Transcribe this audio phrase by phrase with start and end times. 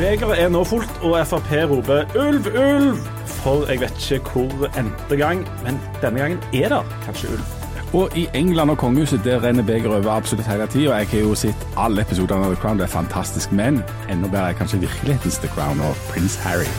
[0.00, 3.00] Begeret er nå fullt, og Frp roper 'ulv, ulv'.
[3.42, 7.44] For jeg vet ikke hvor endte gang, men denne gangen er det kanskje ulv.
[7.92, 10.96] Og i England og kongehuset der renner begeret over absolutt hele tida.
[10.96, 13.52] Jeg har jo sett alle episodene av The Crown, det er fantastisk.
[13.52, 16.70] Men enda bedre er kanskje virkelighetens The Crown og prins Harry.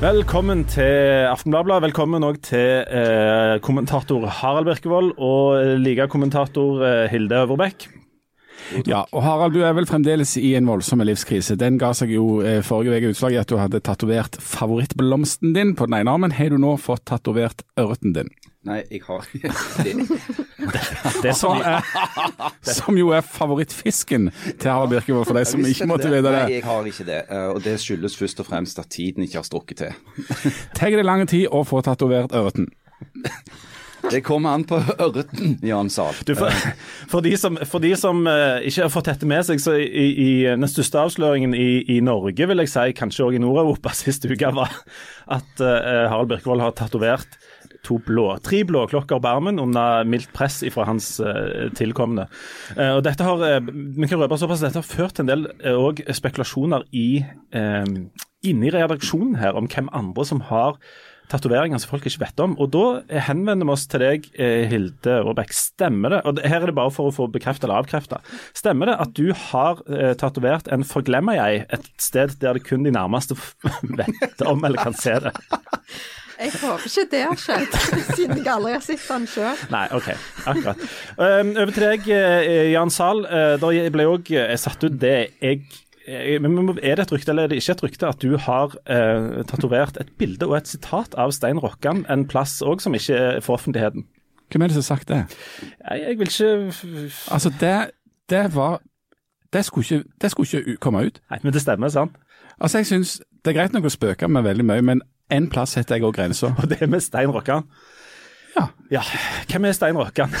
[0.00, 1.82] Velkommen til Aftenbladet.
[1.82, 7.90] Velkommen òg til eh, kommentator Harald Birkevold og ligakommentator eh, Hilde Øverbekk.
[8.86, 11.56] Ja, og Harald, du er vel fremdeles i en voldsom livskrise.
[11.58, 15.74] Den ga seg jo eh, forrige uke utslag i at du hadde tatovert favorittblomsten din
[15.78, 16.32] på den ene armen.
[16.36, 18.30] Har du nå fått tatovert ørreten din?
[18.68, 19.48] Nei, jeg har ikke
[19.84, 19.94] det.
[21.24, 21.80] Det som er,
[22.76, 24.28] som jo er favorittfisken
[24.60, 27.22] til Harald Birkevold, for de som ikke måtte vite Nei, jeg har ikke det.
[27.32, 30.52] eh, Og det skyldes først og fremst at tiden ikke har strukket til.
[30.76, 32.68] Tar det lang tid å få tatovert ørreten?
[34.08, 36.16] Det kommer an på ørreten, Jan Sahl.
[36.24, 36.54] For,
[37.10, 40.06] for de som, for de som uh, ikke har fått dette med seg, så i,
[40.10, 44.24] i den største avsløringen i, i Norge, vil jeg si, kanskje òg i Nord-Europa sist
[44.28, 44.72] uke, var
[45.30, 47.38] at uh, Harald Birkevold har tatovert
[47.86, 52.26] to blå, tre blåklokker på armen under mildt press fra hans uh, tilkomne.
[52.76, 55.46] Uh, og dette har, uh, vi kan røpe såpass, dette har ført til en del
[55.64, 57.22] uh, spekulasjoner i,
[57.56, 57.86] uh,
[58.46, 60.80] inni redaksjonen her om hvem andre som har
[61.30, 62.56] tatoveringer som folk ikke vet om.
[62.60, 62.84] Og Da
[63.28, 65.54] henvender vi oss til deg, eh, Hilde Aabekk.
[65.54, 68.20] Stemmer det, og her er det bare for å få bekreftet eller avkreftet,
[68.54, 72.84] stemmer det at du har eh, tatovert en 'forglemmer jeg' et sted der det kun
[72.84, 73.36] de nærmeste
[74.00, 75.34] vet om eller kan se det?
[76.40, 77.74] Jeg håper ikke det har skjedd,
[78.16, 79.56] siden jeg aldri har sett den sjøl.
[79.70, 80.08] Nei, OK.
[80.46, 80.80] Akkurat.
[81.18, 83.26] Um, over til deg, eh, Jan Zahl.
[83.60, 85.68] Der ble òg satt ut det jeg
[86.10, 90.00] Er det et rykte eller er det ikke et rykte at du har eh, tatovert
[90.00, 93.58] et bilde og et sitat av Stein Rokkan en plass òg som ikke er for
[93.60, 94.06] offentligheten?
[94.50, 95.20] Hvem er det som har sagt det?
[95.62, 97.90] Jeg, jeg vil ikke Altså, det,
[98.30, 98.80] det var
[99.52, 101.20] det skulle, ikke, det skulle ikke komme ut.
[101.30, 102.12] Nei, men det stemmer, sant?
[102.60, 105.00] Altså, jeg synes Det er greit nok å spøke med veldig mye, men
[105.32, 106.50] en plass setter jeg òg grensa.
[106.58, 107.64] Og det er med Stein Rokkan.
[108.56, 108.66] Ja.
[108.90, 109.02] Ja,
[109.48, 110.34] hvem er Stein Rokkan?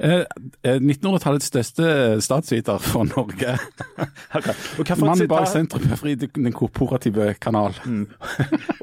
[0.00, 0.22] Eh,
[0.64, 1.86] eh, 1900-tallets største
[2.24, 3.56] statsviter for Norge.
[4.38, 4.96] okay.
[4.96, 7.74] Mannen bak sentrum for den korporative kanal.
[7.84, 8.06] Mm.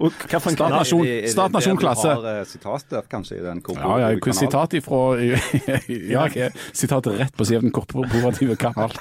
[0.54, 0.80] Stat- kanal?
[0.84, 2.14] nasjon- Er det- er det der klasse.
[2.14, 4.38] har eh, sitat kanskje i den Ja, ja, korporative kanalen?
[4.44, 5.02] sitat ifra
[6.14, 8.94] Ja, sitatet rett på siden av den korporative kanal.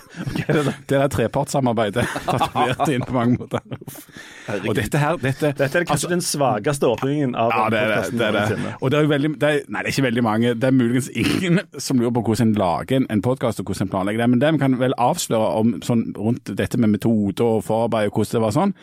[0.88, 3.60] Der er trepartssamarbeidet tatovert inn på mange måter.
[4.66, 8.18] Og dette her dette, Dette er kanskje den svakeste åpningen av Ja, det er det.
[8.18, 8.74] det, er det.
[8.80, 10.54] Og det er jo veldig, det er, nei, det er ikke veldig mange.
[10.56, 13.86] Det er muligens ingen som lurer på hvordan en lager en, en podkast og hvordan
[13.86, 14.28] en planlegger det.
[14.32, 18.20] Men det vi kan vel avsløre om sånn rundt dette med metode og forarbeid og
[18.20, 18.74] hvordan det var sånn,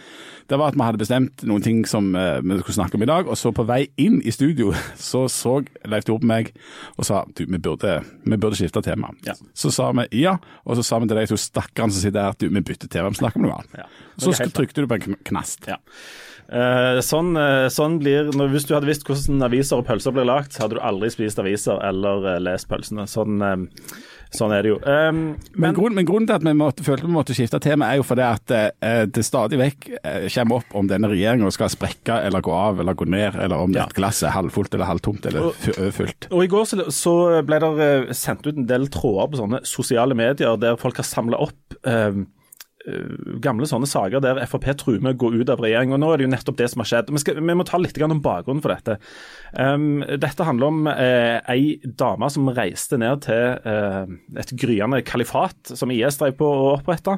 [0.51, 3.09] det var at vi hadde bestemt noen ting som eh, vi skulle snakke om i
[3.09, 3.29] dag.
[3.29, 4.73] Og så på vei inn i studio
[5.09, 6.51] så så Leif Tore på meg
[6.97, 9.13] og sa du, vi burde, vi burde skifte tema.
[9.28, 9.38] Ja.
[9.57, 12.35] Så sa vi ja, og så sa vi til deg to stakkaren som sitter her
[12.35, 13.81] at du, vi bytter tema, vi snakker om noe annet.
[13.83, 13.89] Ja.
[14.22, 15.66] Så trykte du på en knast.
[15.69, 15.79] Ja.
[16.53, 20.28] Eh, sånn, eh, sånn blir når, Hvis du hadde visst hvordan aviser og pølser blir
[20.28, 23.03] lagt, hadde du aldri spist aviser eller eh, lest pølsene.
[23.09, 24.02] Sånn, eh,
[24.34, 24.78] sånn er det jo.
[24.81, 28.00] Um, Men, grunnen, men grunnen til at vi måtte, følte vi måtte skifte tema, er
[28.02, 32.18] jo fordi at uh, det stadig vekk uh, kommer opp om denne regjeringa skal sprekke
[32.25, 33.86] eller gå av eller gå ned, eller om Ja.
[33.94, 36.28] glasset er halvfullt eller halvtomt eller Og- overfylt.
[36.31, 37.16] Og I går så, så
[37.46, 41.38] ble det sendt ut en del tråder på sånne sosiale medier der folk har samla
[41.46, 42.24] opp eh,
[43.44, 45.94] gamle sånne saker der Frp truer med å gå ut av regjering.
[45.95, 47.11] og Nå er det jo nettopp det som har skjedd.
[47.16, 48.97] Vi, skal, vi må ta litt om bakgrunnen for dette.
[49.55, 55.73] Um, dette handler om eh, ei dame som reiste ned til eh, et gryende kalifat
[55.77, 57.17] som IS drev på å opprette.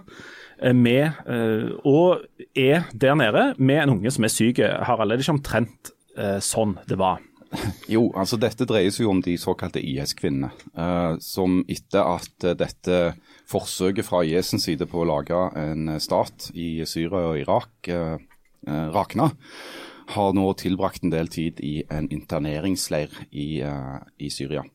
[0.61, 4.61] eh, Med, eh, og er der nede med en unge som er syk.
[4.85, 7.23] Harald, er det ikke omtrent eh, sånn det var?
[7.91, 10.51] Jo, altså dette dreier seg jo om de såkalte IS-kvinnene.
[10.75, 12.99] eh, som etter at eh, dette
[13.50, 18.16] forsøket fra IS' side på å lage en eh, stat i Syria og Irak eh,
[18.67, 19.31] eh, rakna,
[20.16, 24.66] har nå tilbrakt en del tid i en interneringsleir i, eh, i Syria.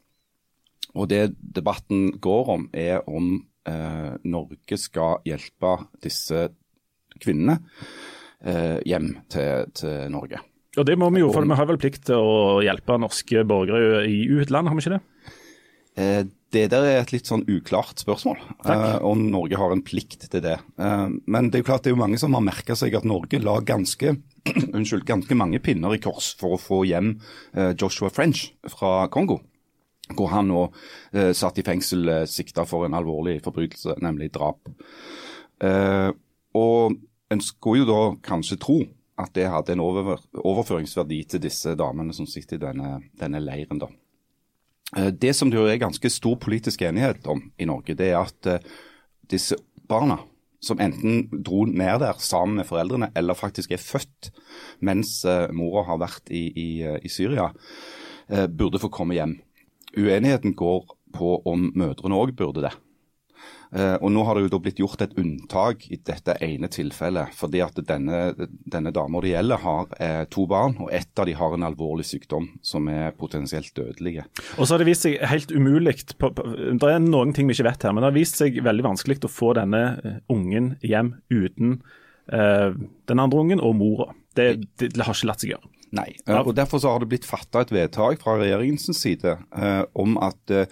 [0.99, 3.37] Og det debatten går om, er om
[3.69, 6.49] eh, Norge skal hjelpe disse
[7.21, 7.61] kvinnene
[8.43, 10.43] eh, hjem til, til Norge.
[10.79, 14.05] Og det må vi jo, for vi har vel plikt til å hjelpe norske borgere
[14.07, 16.31] i utlandet, har vi ikke det?
[16.51, 20.29] Eh, Det der er et litt sånn uklart spørsmål, uh, om Norge har en plikt
[20.31, 20.59] til det.
[20.79, 23.05] Uh, men det er jo klart det er jo mange som har merka seg at
[23.05, 24.17] Norge la ganske,
[24.77, 27.21] unnskyld, ganske mange pinner i kors for å få hjem
[27.57, 29.41] uh, Joshua French fra Kongo.
[30.11, 30.65] Hvor han nå
[31.15, 34.67] eh, satt i fengsel eh, sikta for en alvorlig forbrytelse, nemlig drap.
[35.63, 36.11] Eh,
[36.59, 36.97] og
[37.31, 38.81] en skulle jo da kanskje tro
[39.23, 43.79] at det hadde en over, overføringsverdi til disse damene som sitter i denne, denne leiren.
[43.79, 43.87] da.
[44.97, 48.47] Eh, Det som det er ganske stor politisk enighet om i Norge, det er at
[48.47, 48.61] eh,
[49.31, 49.57] disse
[49.89, 50.19] barna
[50.61, 54.29] som enten dro ned der sammen med foreldrene, eller faktisk er født
[54.85, 57.47] mens uh, mora har vært i, i, i Syria,
[58.29, 59.39] burde få komme hjem.
[59.97, 60.85] Uenigheten går
[61.17, 62.75] på om mødrene òg burde det.
[63.71, 67.35] Eh, og Nå har det jo da blitt gjort et unntak i dette ene tilfellet.
[67.35, 68.35] fordi at denne,
[68.67, 72.07] denne dama det gjelder har eh, to barn, og ett av de har en alvorlig
[72.09, 74.27] sykdom som er potensielt dødelige.
[74.59, 77.87] Og så har det vist seg helt umulig, det er noen ting vi ikke vet
[77.87, 81.81] her, men det har vist seg veldig vanskelig å få denne eh, ungen hjem uten
[82.33, 82.73] eh,
[83.07, 84.11] den andre ungen og mora.
[84.35, 85.71] Det, det, det har ikke latt seg gjøre.
[85.91, 90.19] Nei, og Derfor så har det blitt fatta et vedtak fra regjeringens side eh, om
[90.23, 90.67] at eh,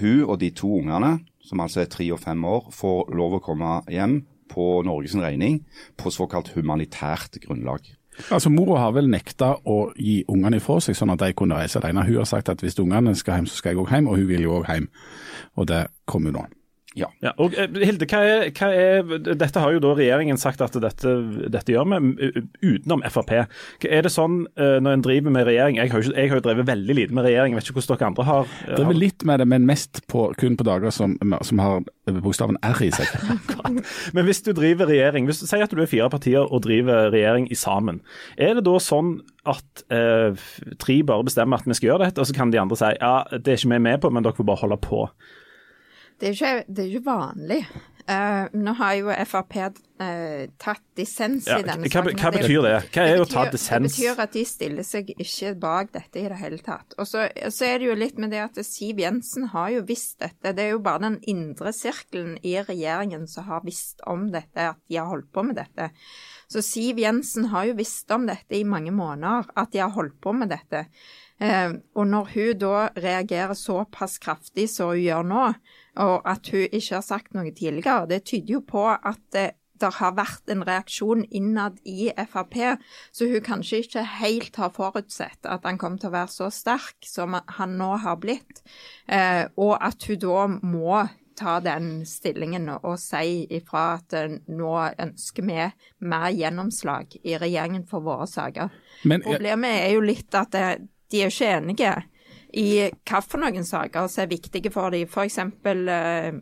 [0.00, 3.44] hun og de to ungene som altså er tre og fem år, får lov å
[3.44, 4.20] komme hjem
[4.50, 5.62] på Norges regning
[6.00, 7.86] på såkalt humanitært grunnlag.
[8.28, 11.80] Altså Mora har vel nekta å gi ungene ifra seg, sånn at de kunne reise
[11.80, 12.04] alene.
[12.04, 14.28] Hun har sagt at hvis ungene skal hjem, så skal jeg òg hjem, og hun
[14.28, 14.90] vil jo òg hjem.
[15.56, 16.48] Og det kommer hun nå.
[16.98, 17.06] Ja.
[17.22, 17.30] ja.
[17.38, 21.12] og eh, Hilde, hva er, hva er, dette har jo da regjeringen sagt at dette,
[21.54, 22.30] dette gjør vi,
[22.64, 23.30] utenom Frp.
[23.86, 26.44] Er det sånn eh, når en driver med regjering Jeg har jo, jeg har jo
[26.48, 29.42] drevet veldig lite med regjering, vet ikke hvordan dere andre har eh, Drevet litt med
[29.42, 31.14] det, men mest på, kun på dager som,
[31.46, 33.12] som har bokstaven R i seg.
[34.16, 37.46] men hvis du driver regjering, hvis, si at du er fire partier og driver regjering
[37.54, 38.00] i sammen.
[38.34, 40.34] Er det da sånn at eh,
[40.82, 43.14] tre bare bestemmer at vi skal gjøre dette, og så kan de andre si ja,
[43.30, 45.06] det er ikke vi med på, men dere får bare holde på?
[46.20, 47.62] Det er ikke, er ikke vanlig.
[48.10, 49.66] Uh, nå har jo Frp uh,
[50.02, 52.16] eh, tatt dissens ja, i denne hva, saken.
[52.18, 52.72] Hva betyr det?
[52.90, 53.94] Hva er det å ta dissens?
[53.94, 56.96] Det betyr at de stiller seg ikke bak dette i det hele tatt.
[56.98, 60.18] Og så, så, er det jo litt med det at Siv Jensen har jo visst
[60.24, 60.54] dette.
[60.56, 64.80] Det er jo bare den indre sirkelen i regjeringen som har visst om dette, at
[64.90, 65.92] de har holdt på med dette.
[66.50, 70.18] Så Siv Jensen har jo visst om dette i mange måneder, at de har holdt
[70.24, 70.88] på med dette.
[71.40, 75.44] Uh, og når hun da reagerer såpass kraftig som hun gjør nå,
[75.96, 78.08] og at hun ikke har sagt noe tidligere.
[78.10, 79.50] Det tyder jo på at det,
[79.80, 82.58] har vært en reaksjon innad i Frp,
[83.16, 87.08] så hun kanskje ikke helt har forutsett at han kom til å være så sterk
[87.08, 88.60] som han nå har blitt,
[89.08, 91.00] eh, og at hun da må
[91.40, 95.66] ta den stillingen og si ifra at eh, nå ønsker vi
[96.12, 98.68] mer gjennomslag i regjeringen for våre saker.
[99.08, 100.66] Men, Problemet er jo litt at det,
[101.10, 101.94] de er ikke enige
[102.54, 105.08] i hvilke saker som er viktige for dem.
[105.08, 105.38] F.eks.
[105.38, 106.40] Eh,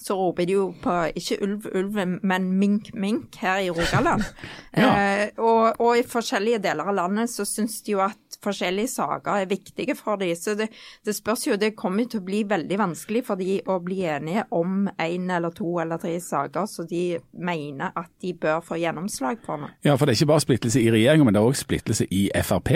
[0.00, 4.24] så roper de jo på ikke ulv, ulv, men mink, mink her i Rogaland.
[4.76, 4.88] ja.
[4.88, 9.42] eh, og, og, i forskjellige deler av landet så syns de jo at forskjellige saker
[9.42, 10.32] er viktige for dem.
[10.40, 10.70] Så det,
[11.04, 14.46] det spørs jo, det kommer til å bli veldig vanskelig for dem å bli enige
[14.56, 19.44] om én eller to eller tre saker som de mener at de bør få gjennomslag
[19.44, 19.72] for nå.
[19.84, 22.28] Ja, for det er ikke bare splittelse i regjeringa, men det er òg splittelse i
[22.40, 22.72] Frp.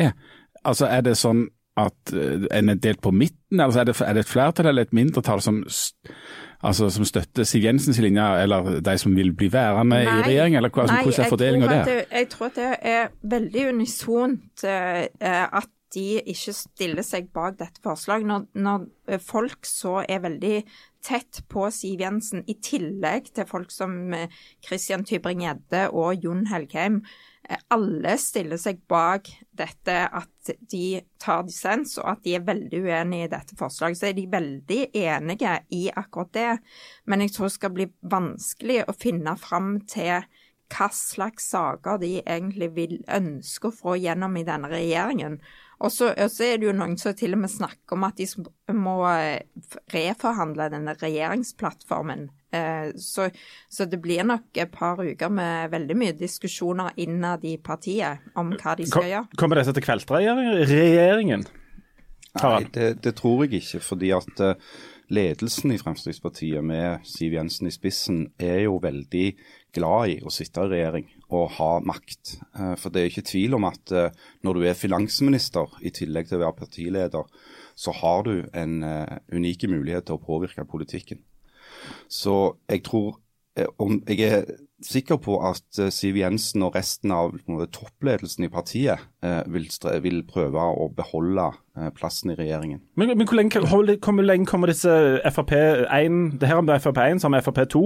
[0.65, 1.47] Altså er det sånn
[1.81, 3.61] at eh, en er delt på midten?
[3.61, 5.61] Altså er, det, er det et flertall eller et mindretall som,
[6.63, 10.57] altså, som støtter Siv Jensens linje, eller de som vil bli værende nei, i regjering?
[10.57, 11.95] eller altså, Hvordan er fordelinga der?
[12.11, 15.07] jeg tror det er veldig unisont uh,
[15.61, 18.27] at de ikke stiller seg bak dette forslaget.
[18.27, 20.57] Når, når folk så er veldig
[21.07, 24.11] tett på Siv Jensen, i tillegg til folk som
[24.65, 27.05] Christian Tybring-Gjedde og Jon Helgheim,
[27.75, 33.29] alle stiller seg bak dette at de tar dissens, og at de er veldig uenige
[33.29, 34.01] i dette forslaget.
[34.01, 36.49] Så er de veldig enige i akkurat det.
[37.11, 40.25] Men jeg tror det skal bli vanskelig å finne fram til
[40.75, 45.37] hva slags saker de egentlig vil ønske å få gjennom i denne regjeringen.
[45.85, 48.27] Og så, er det jo noen som til og med snakker om at de
[48.73, 48.97] må
[49.93, 52.44] reforhandle denne regjeringsplattformen Eh,
[53.01, 53.29] så,
[53.71, 58.55] så, det blir nok et par uker med veldig mye diskusjoner innad i partiet om
[58.55, 59.41] hva de skal gjøre.
[59.41, 61.47] Kommer dette til kveldsregjeringen?
[62.43, 63.81] Nei, det, det, tror jeg ikke.
[63.81, 64.73] fordi at eh,
[65.15, 69.27] ledelsen i Fremskrittspartiet med Siv Jensen i spissen er jo veldig
[69.75, 72.35] glad i å sitte i regjering og ha makt.
[72.59, 73.95] Eh, for det er ikke tvil om at
[74.43, 77.31] når du er finansminister i tillegg til å være partileder,
[77.79, 78.75] så har du en
[79.35, 81.23] unik mulighet til å påvirke politikken.
[82.15, 82.39] Så
[82.71, 83.17] jeg tror
[83.59, 83.67] eh,
[84.09, 84.45] Jeg er
[84.85, 87.35] sikker på at eh, Siv Jensen og resten av
[87.73, 89.67] toppledelsen i partiet eh, vil,
[90.05, 91.47] vil, prøve å beholde
[91.79, 92.83] eh, plassen i regjeringen.
[93.01, 94.91] Men, men hvor, lenge, hvor, lenge, kommer disse
[95.25, 97.85] Frp1 Det her om Frp1 som Frp2,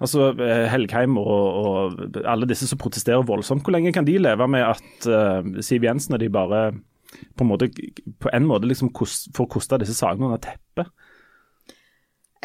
[0.00, 0.32] altså
[0.72, 3.64] Helgheim og, og, alle disse som protesterer voldsomt.
[3.66, 6.68] Hvor lenge kan de leve med at uh, Siv Jensen og de bare
[7.36, 7.70] på en måte,
[8.20, 10.90] på en måte liksom kost, får kosta disse sakene under teppet?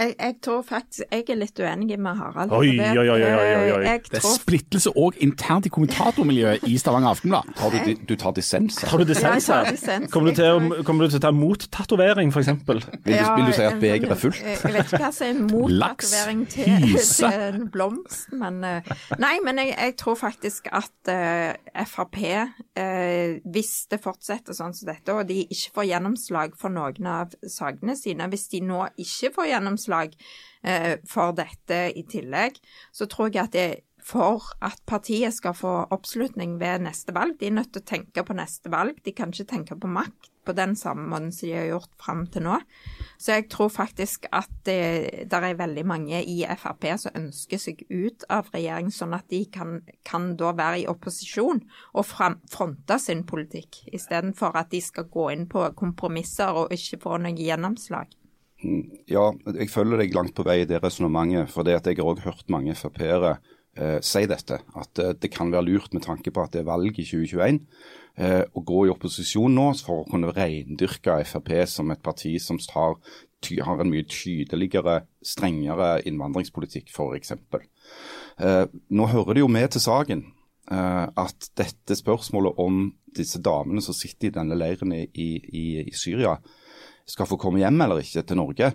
[0.02, 2.52] Jeg, jeg tror faktisk Jeg er litt uenig med Harald.
[2.58, 3.84] Oi, oi, oi, oi, oi, oi.
[3.86, 7.52] Jeg Det er tror splittelse òg internt i kommentatormiljøet i Stavanger Aftenblad.
[7.60, 8.80] Tar du, du tar dissens?
[8.82, 10.10] Tar du dissens Ja, dissens.
[10.12, 12.50] Kommer du til å, kommer du til å ta mottatovering f.eks.?
[12.66, 14.42] Vil, du- vil du si at begeret er fullt?
[14.42, 18.92] Jeg jeg vet ikke hva som er mot tatovering til, til en blomst, men eh,
[19.22, 22.18] Nei, men jeg, jeg tror faktisk at uh, Frp,
[22.80, 27.36] uh, hvis det fortsetter sånn som dette, og de ikke får gjennomslag for noen av
[27.50, 32.60] sakene sine, hvis de nå ikke får gjennomslag eh, for dette i tillegg,
[32.96, 33.70] så tror jeg at det
[34.02, 37.38] for at partiet skal få oppslutning ved neste valg.
[37.40, 38.98] De er nødt til å tenke på neste valg.
[39.06, 42.24] De kan ikke tenke på makt på den samme måten som de har gjort fram
[42.34, 42.56] til nå.
[43.22, 48.26] Så jeg tror faktisk at det er veldig mange i Frp som ønsker seg ut
[48.34, 51.62] av regjering, sånn at de kan, kan da være i opposisjon
[51.94, 57.22] og fronte sin politikk, istedenfor at de skal gå inn på kompromisser og ikke få
[57.22, 58.18] noe gjennomslag.
[59.10, 61.50] Ja, jeg følger deg langt på vei i det resonnementet.
[61.54, 63.38] For det at jeg har også hørt mange Frp-ere
[63.78, 64.62] eh, si dette.
[64.78, 67.62] At eh, det kan være lurt med tanke på at det er valg i 2021.
[68.22, 72.60] Eh, å gå i opposisjon nå for å kunne reindyrke Frp som et parti som
[72.60, 72.98] tar,
[73.66, 77.34] har en mye tydeligere, strengere innvandringspolitikk, f.eks.
[78.42, 80.26] Eh, nå hører det jo med til saken
[80.72, 82.84] eh, at dette spørsmålet om
[83.16, 86.38] disse damene som sitter i denne leiren i, i, i Syria,
[87.10, 88.72] skal få komme hjem eller ikke til Norge,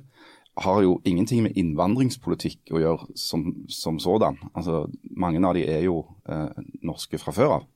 [0.56, 4.38] har jo ingenting med innvandringspolitikk å gjøre som, som sådan.
[4.56, 7.66] Altså, mange av de er jo eh, norske fra før av.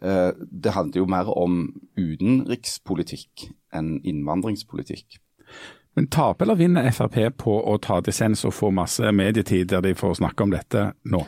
[0.00, 1.58] Eh, det handler jo mer om
[1.98, 5.20] utenrikspolitikk enn innvandringspolitikk.
[5.96, 9.94] Men taper eller vinner Frp på å ta dissens og få masse medietid der de
[9.96, 11.22] får snakke om dette nå?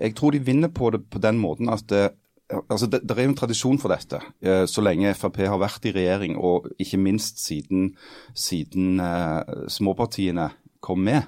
[0.00, 2.06] Jeg tror de vinner på det på den måten at det,
[2.68, 4.20] altså det, det er en tradisjon for dette.
[4.44, 7.94] Eh, så lenge Frp har vært i regjering, og ikke minst siden,
[8.34, 10.50] siden uh, småpartiene
[10.84, 11.22] kom med,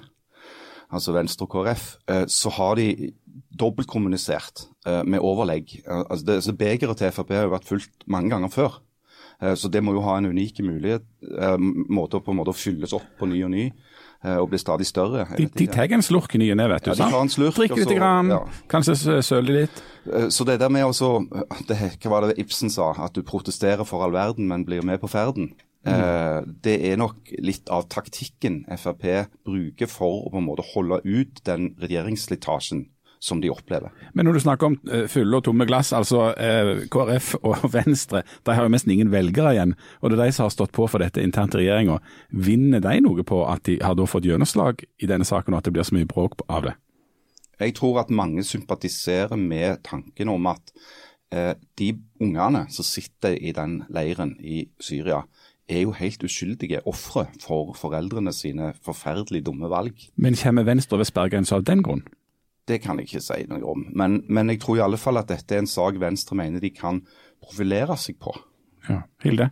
[0.89, 3.11] altså Venstre og KrF, uh, så har de
[3.57, 5.79] dobbeltkommunisert uh, med overlegg.
[5.85, 8.81] Eh, altså det, Begeret til Frp har jo vært fullt mange ganger før.
[9.41, 12.57] Eh, Så det må jo ha en unik mulighet, eh, måte, på en måte å
[12.57, 13.73] fylles opp på ny og ny, eh,
[14.41, 15.25] og blir stadig større.
[15.37, 16.89] De, de tar en slurk i ny og ne, vet du.
[16.91, 18.39] Ja, de tar en slurk, Drikker litt, så- grann, ja.
[18.67, 19.83] kanskje søler litt.
[20.11, 21.27] Eh, Så det der med også,
[21.67, 22.93] det, Hva var det Ibsen sa?
[22.97, 25.53] At du protesterer for all verden, men blir med på ferden.
[25.87, 26.57] Mm.
[26.61, 31.39] det er nok litt av taktikken Frp bruker for å på en måte holde ut
[31.45, 32.87] den regjeringsslitasjen
[33.19, 33.91] som de opplever.
[34.13, 38.23] Men når du snakker om eh, fulle og tomme glass, altså eh, KrF og Venstre,
[38.45, 39.75] de har jo nesten ingen velgere igjen.
[40.01, 41.99] Og det er de som har stått på for dette internt i regjeringa.
[42.29, 45.69] Vinner de noe på at de har da fått gjennomslag i denne saken, og at
[45.69, 46.77] det blir så mye bråk av det?
[47.57, 50.73] Jeg tror at mange sympatiserer med tanken om at
[51.33, 55.23] eh, de ungene som sitter i den leiren i Syria,
[55.67, 60.05] er jo helt uskyldige ofre for foreldrene sine forferdelig dumme valg.
[60.15, 62.05] Men kommer Venstre ved sperregrensa av den grunn?
[62.67, 63.87] Det kan jeg ikke si noe om.
[63.95, 66.73] Men, men jeg tror i alle fall at dette er en sak Venstre mener de
[66.75, 67.01] kan
[67.43, 68.35] profilere seg på.
[68.89, 69.51] Ja, Hilde?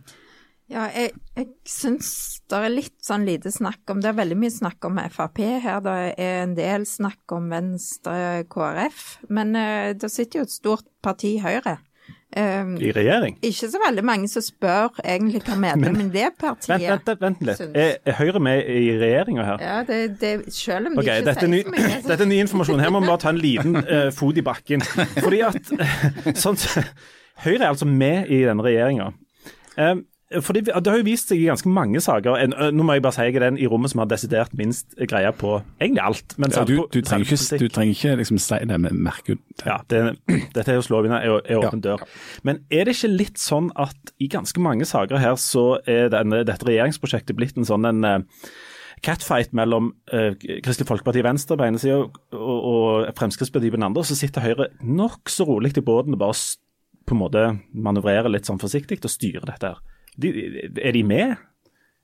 [0.66, 2.08] Ja, jeg, jeg syns
[2.50, 5.78] det er litt sånn lite snakk om Det er veldig mye snakk om Frp her.
[5.84, 9.04] Det er en del snakk om Venstre, KrF.
[9.30, 11.78] Men uh, det sitter jo et stort parti, Høyre.
[12.36, 13.36] Um, I regjering?
[13.40, 17.44] ikke så veldig mange som spør egentlig hva medlemmene i det partiet Vent, vent, vent
[17.46, 17.60] litt.
[17.70, 19.62] Er, er Høyre med i regjeringa her?
[19.62, 22.00] Ja, det, det, selv om de okay, ikke dette er, ny, sier så mye.
[22.02, 22.82] så- dette er ny informasjon.
[22.82, 24.82] Her må vi bare ta en liten uh, fot i bakken.
[25.22, 25.72] Fordi at
[26.44, 26.58] sånn,
[27.46, 29.12] Høyre er altså med i denne regjeringa.
[29.78, 30.04] Um,
[30.42, 32.34] fordi det, Det har jo vist seg i ganske mange saker.
[32.42, 34.96] En, nå må jeg bare si jeg er den i rommet som har desidert minst
[34.98, 36.34] greie på egentlig alt.
[36.36, 39.66] Men Ja, du, du, trenger ikke, du trenger ikke liksom si det med merke det.
[39.66, 40.18] Ja, det,
[40.56, 42.02] dette er jo slå inn er, er åpen dør.
[42.42, 46.42] Men er det ikke litt sånn at i ganske mange saker her så er denne,
[46.48, 48.26] dette regjeringsprosjektet blitt en sånn en
[49.04, 50.32] catfight mellom uh,
[50.64, 54.42] Kristelig Folkeparti Venstre på ene sida og, og Fremskrittspartiet på den andre, og så sitter
[54.42, 56.38] Høyre nokså rolig i båten og bare
[57.06, 57.42] på en måte
[57.76, 59.95] manøvrerer litt sånn forsiktig og styrer dette her.
[60.16, 60.32] De,
[60.80, 61.36] er de med,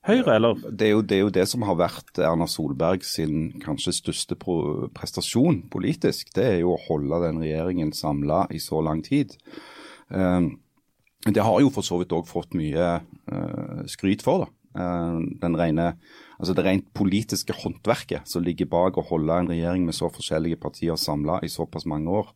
[0.02, 0.59] Høyre, eller?
[0.66, 4.35] Det er, jo, det er jo det som har vært Erna Solberg sin kanskje største
[4.35, 6.33] prestasjon politisk.
[6.35, 9.37] Det er jo å holde den regjeringen samla i så lang tid.
[10.11, 10.57] Um,
[11.23, 14.42] det har jo for så vidt òg fått mye uh, skryt for.
[14.42, 14.50] da.
[14.73, 15.90] Den rene,
[16.40, 20.59] altså Det rent politiske håndverket som ligger bak å holde en regjering med så forskjellige
[20.62, 22.33] partier samla i såpass mange år.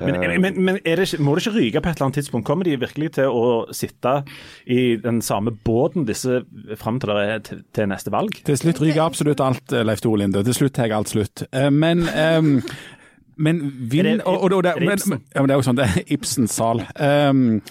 [0.00, 2.46] Men, men, men er det må det ikke ryke på et eller annet tidspunkt?
[2.48, 4.24] Kommer de virkelig til å sitte
[4.66, 6.40] i den samme båten disse
[6.80, 7.12] fram til,
[7.46, 8.34] til, til neste valg?
[8.44, 10.42] Til slutt ryker absolutt alt, eh, Leif Tore Linde.
[10.48, 11.44] Til slutt tar alt slutt.
[11.52, 12.02] Eh, Men
[13.42, 15.10] men vinn Er det- og, og, og det, er det men, Ibsen?
[15.10, 16.82] men- ja, men det er jo sånn, det er Ibsens sal.
[17.00, 17.62] Ehm,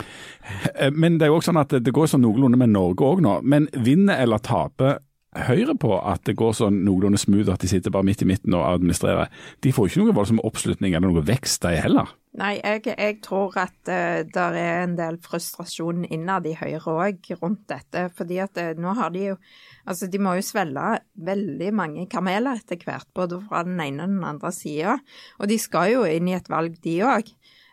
[0.76, 3.06] eh, men det er jo også sånn at det, det går sånn noenlunde med Norge
[3.06, 3.36] òg nå.
[3.44, 4.98] Men vinner eller taper
[5.32, 8.52] Høyre på at det går sånn noenlunde smooth, at de sitter bare midt i midten
[8.58, 9.30] og administrerer.
[9.64, 12.10] De får ikke noen voldsom oppslutning eller noe vekst, de heller.
[12.36, 17.30] Nei, jeg, jeg tror at uh, det er en del frustrasjon innad i Høyre òg
[17.40, 18.10] rundt dette.
[18.18, 19.38] Fordi at uh, nå har de jo
[19.82, 24.12] Altså, de må jo svelge veldig mange kameler etter hvert, både fra den ene og
[24.12, 25.00] den andre sida.
[25.42, 27.32] Og de skal jo inn i et valg, de òg.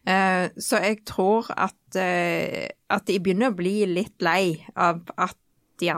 [0.08, 5.36] Uh, så jeg tror at, at de begynner å bli litt lei av at
[5.82, 5.92] de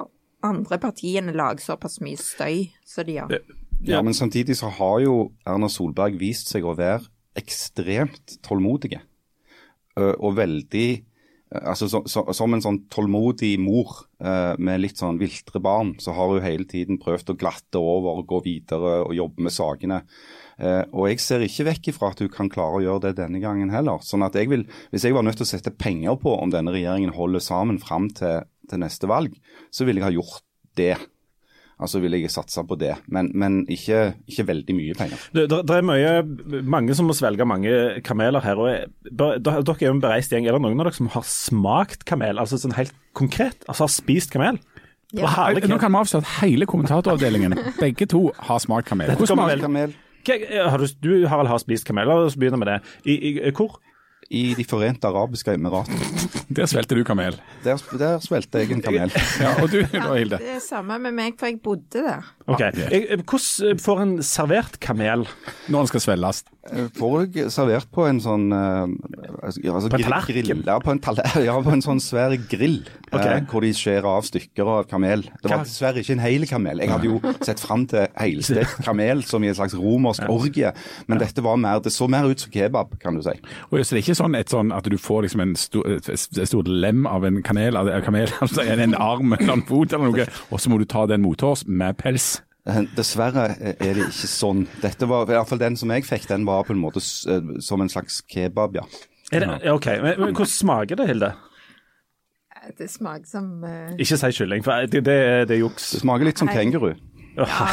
[0.47, 3.37] andre partiene lager såpass mye støy som de gjør.
[3.89, 5.15] Ja, men samtidig så har jo
[5.49, 7.07] Erna Solberg vist seg å være
[7.41, 9.01] ekstremt tålmodige.
[9.97, 10.89] Og veldig
[11.51, 16.15] Altså så, så, Som en sånn tålmodig mor eh, med litt sånn viltre barn, så
[16.15, 19.99] har hun hele tiden prøvd å glatte over og gå videre og jobbe med sakene.
[20.63, 23.43] Eh, og jeg ser ikke vekk ifra at hun kan klare å gjøre det denne
[23.43, 23.99] gangen heller.
[24.07, 24.63] Sånn at jeg vil,
[24.95, 28.07] Hvis jeg var nødt til å sette penger på om denne regjeringen holder sammen fram
[28.15, 29.35] til, til neste valg,
[29.75, 30.45] så ville jeg ha gjort
[30.79, 30.95] det
[31.81, 32.93] altså vil jeg satse på det.
[33.13, 35.23] Men, men ikke, ikke, veldig mye penger.
[35.37, 38.61] Det, det, er mye, mange som må svelge mange kameler her.
[38.61, 40.49] og jeg, Dere er jo en bereist gjeng.
[40.49, 42.41] Er det noen av dere som har smakt kamel?
[42.43, 43.65] Altså sånn helt konkret?
[43.67, 44.61] Altså har spist kamel?
[45.17, 45.27] Ja.
[45.67, 49.11] Nå kan vi avsløre at hele kommentatoravdelingen, begge to, har smakt kamel.
[49.19, 49.97] Hvor smaker kamel?
[50.29, 52.07] Har du, du Harald, har spist kamel.
[52.07, 52.81] La oss begynne med det.
[53.09, 53.81] I, i, hvor?
[54.31, 55.97] I De forente arabiske emirater.
[56.55, 57.35] Der svelgte du kamel?
[57.65, 59.11] Der, der svelgte jeg en kamel.
[59.41, 60.39] ja, og du da, Hilde?
[60.39, 62.29] det er samme med meg, for jeg bodde der.
[62.47, 62.63] Ok,
[63.27, 65.27] Hvordan får en servert kamel?
[65.69, 66.45] Når den skal svelges?
[66.69, 68.85] Får jeg servert på en sånn uh,
[69.41, 70.61] altså, På en tallerken?
[70.67, 71.01] Ja, på en,
[71.49, 72.83] ja, på en sånn svær grill.
[73.09, 73.41] Okay.
[73.41, 75.25] Uh, hvor de skjærer av stykker av kamel.
[75.41, 76.83] Det var dessverre ikke en hel kamel.
[76.85, 80.75] Jeg hadde jo sett fram til helstekt kamel som i en slags romersk orgie.
[81.09, 83.35] Men dette var mer, det så mer ut som kebab, kan du si.
[83.71, 87.09] Og så det er ikke sånn, sånn at du får liksom en stor, stort lem
[87.09, 90.81] av en kanel, kamel, altså en arm eller en fot eller noe, og så må
[90.81, 92.37] du ta den mothårs med pels.
[92.69, 94.67] Eh, dessverre er det ikke sånn.
[94.83, 97.55] Dette var, i hvert fall Den som jeg fikk, den var på en måte eh,
[97.65, 98.85] som en slags kebab, ja.
[99.33, 101.31] Er det, ok, men, men Hvordan smaker det, Hilde?
[102.77, 103.95] Det smaker som uh...
[103.97, 105.17] Ikke si kylling, for det, det,
[105.49, 105.95] det er juks.
[105.95, 106.93] Det smaker litt som kenguru.
[107.37, 107.67] Ja,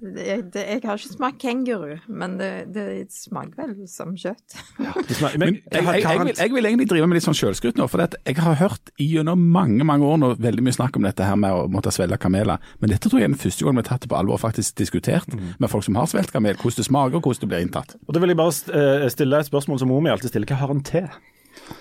[0.00, 4.56] jeg, det, jeg har ikke smakt kenguru, men det, det smaker vel som kjøtt.
[4.80, 7.80] Ja, smaker, men, jeg, jeg, jeg, vil, jeg, vil, egentlig drive med litt sånn sjølskryt
[7.80, 7.88] nå.
[7.90, 11.36] For jeg har hørt gjennom mange mange år nå veldig mye snakk om dette her
[11.40, 12.62] med å måtte svelge kameler.
[12.80, 14.44] Men dette tror jeg er den første gang vi har tatt det på alvor og
[14.44, 15.50] faktisk diskutert mm.
[15.60, 17.98] med folk som har svelget kamel, hvordan det smaker og hvordan det blir inntatt.
[18.06, 20.48] Og Da vil jeg bare eh, stille et spørsmål som mor mi alltid stiller.
[20.48, 21.10] Hva har en til?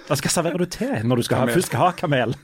[0.10, 2.36] Hva serverer du til når du skal ha, først skal ha kamel?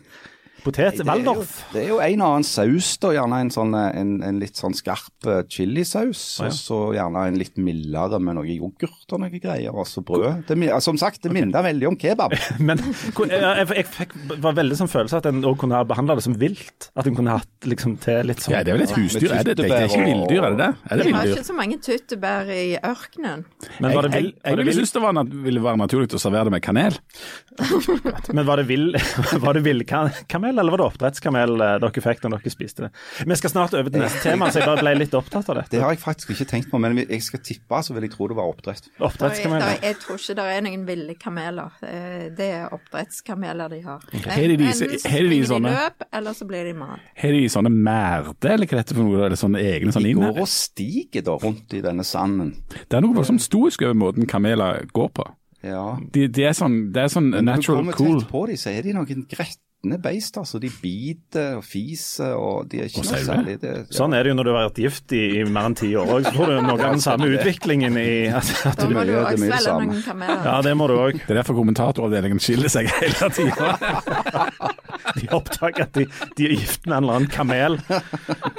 [0.66, 1.02] Potet?
[1.06, 1.60] Waldorf?
[1.74, 3.12] Det er jo en og annen saus, da.
[3.16, 6.24] Gjerne en, sånn, eh, en, en litt sånn skarp eh, chilisaus.
[6.42, 6.50] Ah, ja.
[6.50, 9.76] Og så gjerne en litt mildere med noe yoghurt og noe greier.
[9.76, 10.46] Og så brød.
[10.50, 11.70] Det, som sagt, det minner okay.
[11.70, 12.36] veldig om kebab.
[12.68, 16.26] Men jeg, jeg, fikk, var veldig sånn følelse at en òg kunne ha behandla det
[16.26, 16.90] som vilt.
[16.98, 19.46] At en kunne hatt liksom til litt sånn Ja, det er vel et husdyr, er
[19.46, 19.58] det?
[19.62, 20.72] Det er ikke villdyr, er det det?
[20.90, 23.46] Er det Vi har ikke så mange tyttebær i ørkenen.
[23.84, 26.50] Men var det vill, jeg, jeg, ville synes det var, ville være naturlig å servere
[26.50, 26.98] det med kanel.
[28.34, 28.66] Men var det
[30.56, 30.66] villkamel?
[30.66, 32.90] eller var det oppdrettskamel eh, dere fikk når dere spiste det?
[33.28, 35.66] Vi skal snart over til neste tema, så jeg bare ble litt opptatt av det.
[35.72, 38.30] Det har jeg faktisk ikke tenkt på, men jeg skal tippe, så vil jeg tro
[38.32, 38.90] det var oppdrett.
[39.00, 39.62] Oppdrettskamel?
[39.62, 41.80] Jeg, jeg tror ikke det er noen ville kameler.
[41.86, 44.10] Eh, det er oppdrettskameler de har.
[44.12, 44.50] Okay.
[44.56, 47.08] Enten springer de sånne, løp, eller så blir de mat.
[47.22, 49.24] Har de sånne merde, eller hva er dette for noe?
[49.30, 52.54] Eller sånne egne sånne De går og stiger da rundt i denne sanden.
[52.76, 55.28] Det er noe voldsomt stoisk over måten kameler går på.
[55.66, 55.96] Ja.
[56.14, 57.86] De, de er sånn, det er sånn natural cool.
[57.88, 60.38] Når du kommer tett på dem, så er de noen greit skitne beist.
[60.38, 60.60] altså.
[60.60, 63.84] De biter og fiser, og de er ikke noe særlig det, ja.
[63.94, 66.12] Sånn er det jo når du har vært gift i, i mer enn ti år
[66.18, 66.26] òg.
[66.26, 69.32] Så får du noe av den samme utviklingen i at, at Da må du òg
[69.38, 70.46] svelge noen kameler.
[70.46, 71.20] Ja, det må du òg.
[71.22, 73.76] Det er derfor kommentatoravdelingen skiller seg hele tida.
[75.20, 77.78] de oppdager at de, de, er gift med en eller annen kamel.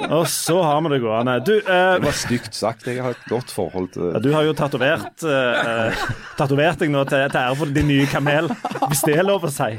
[0.07, 1.37] Og så har vi det gående.
[1.45, 2.87] Du, uh, det var stygt sagt.
[2.87, 6.07] Jeg har et godt forhold til ja, Du har jo tatovert uh,
[6.39, 8.51] tatovert deg nå til, til ære for din nye kamel,
[8.87, 9.75] hvis det er lov å si.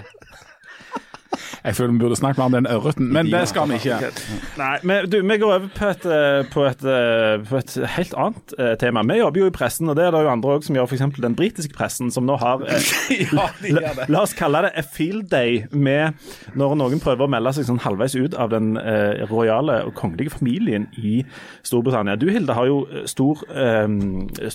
[1.69, 4.09] Jeg føler vi burde snakke mer om den ørreten, men det skal vi ikke.
[4.57, 8.15] Nei, men du, vi går over på et, eh, på et, eh, på et helt
[8.17, 9.03] annet eh, tema.
[9.05, 11.05] Vi jobber jo i pressen, og det er det jo andre òg som gjør, f.eks.
[11.21, 15.67] den britiske pressen, som nå har ja, la, la, oss kalle det a field day
[15.73, 16.17] med
[16.57, 20.39] når noen prøver å melde seg sånn halvveis ut av den eh, rojale og kongelige
[20.39, 21.21] familien i
[21.69, 22.17] Storbritannia.
[22.17, 22.81] Du Hilde har jo
[23.13, 23.85] stor, eh,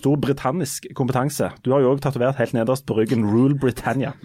[0.02, 1.54] stor britannisk kompetanse.
[1.62, 4.18] Du har jo òg tatovert helt nederst på ryggen 'Rule Britannia'.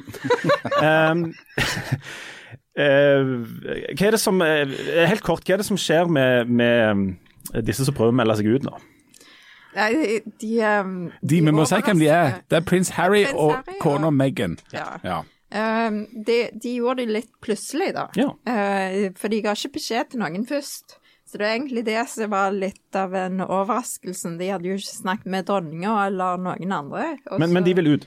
[0.80, 1.34] um,
[2.78, 4.76] hva er det som, eh,
[5.10, 7.16] helt kort, hva er det som skjer med, med
[7.54, 8.76] eh, disse som prøver å melde seg ut nå?
[9.78, 10.52] Nei, de, de,
[11.20, 12.38] de, Vi må si hvem de er.
[12.50, 14.56] Det er prins Harry prins og Harry, kona Meghan.
[14.74, 14.86] Ja.
[15.04, 15.18] ja.
[15.48, 18.08] Um, de, de, gjorde det litt plutselig, da.
[18.18, 18.32] Ja.
[18.48, 20.98] Uh, for de ga ikke beskjed til noen først.
[21.28, 24.32] Så det er egentlig det som var litt av en overraskelse.
[24.40, 27.10] De hadde jo ikke snakket med dronninga eller noen andre.
[27.28, 28.06] og Men, men de vil ut.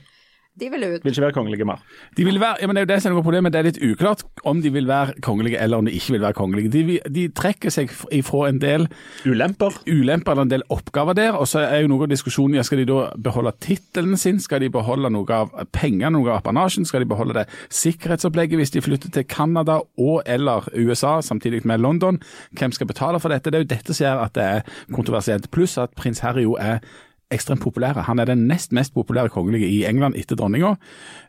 [0.59, 1.03] De vil ut.
[1.05, 1.79] Vil ikke være kongelige mer.
[2.17, 3.53] De vil være, ja, men Det er jo det som er noe problemet.
[3.53, 6.35] Det er litt uklart om de vil være kongelige eller om de ikke vil være
[6.35, 6.71] kongelige.
[6.73, 8.87] De, de trekker seg ifra en del
[9.23, 9.77] Ulemper.
[9.87, 11.37] ulemper eller en del oppgaver der.
[11.39, 14.59] Og så er jo noe av diskusjonen ja, skal de da beholde tittelen sin, skal
[14.59, 18.83] de beholde noe av pengene, noe av apanasjen, skal de beholde det sikkerhetsopplegget hvis de
[18.83, 22.19] flytter til Canada og eller USA samtidig med London.
[22.59, 23.47] Hvem skal betale for dette?
[23.47, 25.47] Det er jo dette som gjør at det er kontroversielt.
[25.55, 26.83] Pluss at prins Harry jo er
[27.31, 28.07] ekstremt populære.
[28.07, 30.75] Han er den nest mest populære kongelige i England etter dronninga.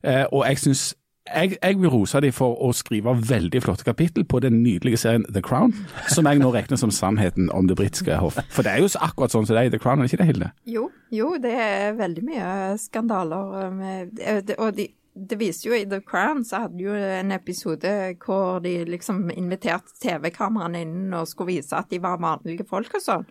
[0.04, 0.94] Eh, og jeg synes
[1.34, 5.26] jeg, jeg vil rose dem for å skrive veldig flotte kapittel på den nydelige serien
[5.30, 5.74] The Crown,
[6.10, 8.40] som jeg nå regner som sannheten om det britiske hoff.
[8.50, 10.22] For det er jo akkurat sånn som det er i The Crown, er det ikke
[10.24, 10.50] det, Hilde?
[10.66, 12.48] Jo, jo, det er veldig mye
[12.82, 17.92] skandaler med Og de, det viser jo i The Crown, så hadde jo en episode
[18.24, 23.04] hvor de liksom inviterte TV-kameraene inn og skulle vise at de var vanlige folk og
[23.04, 23.28] sånn.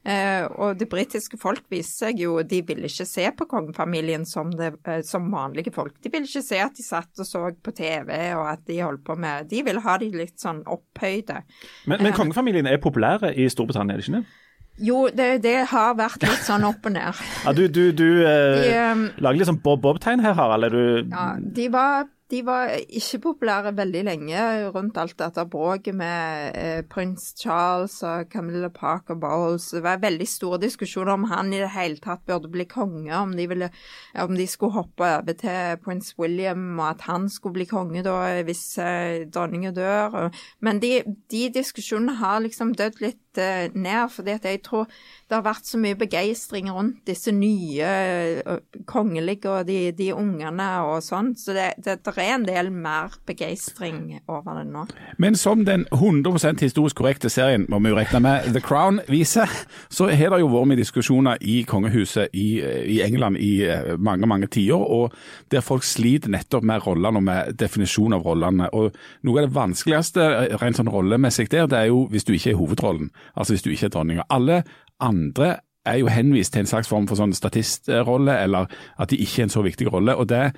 [0.00, 4.48] Eh, og det britiske folk viser seg jo De ville ikke se på kongefamilien som,
[4.56, 5.98] det, eh, som vanlige folk.
[6.00, 9.04] De ville ikke se at de satt og så på TV og at de holdt
[9.04, 11.42] på med De ville ha de litt sånn opphøyde.
[11.84, 14.38] Men, men kongefamilien er populære i Storbritannia, er det ikke det?
[14.80, 17.20] Jo, det, det har vært litt sånn opp og ned.
[17.44, 20.70] Ja, du du, du eh, De, um, lager litt sånn bob-bob-tegn her, Harald.
[20.70, 24.42] Er du Ja, de var, de var ikke populære veldig lenge
[24.74, 29.70] rundt alt dette bråket med eh, prins Charles og Camilla Parker Bowles.
[29.74, 33.34] Det var veldig store diskusjoner om han i det hele tatt burde bli konge, om
[33.36, 33.70] de, ville,
[34.14, 38.18] om de skulle hoppe over til prins William, og at han skulle bli konge da
[38.46, 40.30] hvis eh, dronninga dør.
[40.62, 41.00] Men de,
[41.32, 44.86] de diskusjonene har liksom dødd litt eh, ned, fordi jeg tror
[45.30, 50.70] det har vært så mye begeistring rundt disse nye eh, kongelige og de, de ungene
[50.86, 54.84] og sånn, så det, det, det er en del mer begeistring over det nå.
[55.22, 59.50] Men som den 100% historisk korrekte serien må vi jo regne med The Crown viser,
[59.88, 62.48] så har det jo vært med diskusjoner i kongehuset i,
[62.96, 65.16] i England i eh, mange mange tiår, og
[65.52, 68.70] der folk sliter nettopp med rollene og med definisjon av rollene.
[68.76, 68.94] Og
[69.26, 72.54] Noe av det vanskeligste eh, rent sånn rollemessig der, det er jo hvis du ikke
[72.54, 74.28] er hovedrollen, altså hvis du ikke er dronninga.
[74.30, 74.62] Alle
[75.00, 78.68] andre er jo henvist til en slags form for sånn statistrolle, eller
[79.00, 80.16] at de ikke er en så viktig rolle.
[80.16, 80.50] og det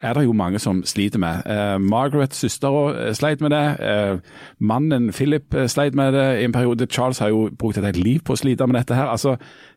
[0.00, 1.44] er det jo mange som sliter med.
[1.46, 3.64] Eh, Margaret, søstera, sleit med det.
[3.84, 4.18] Eh,
[4.58, 6.86] mannen Philip eh, sleit med det i en periode.
[6.90, 9.10] Charles har jo brukt et helt liv på å slite med dette her.
[9.12, 9.36] Altså,